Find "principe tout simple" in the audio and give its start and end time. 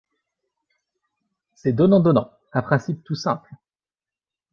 2.63-3.53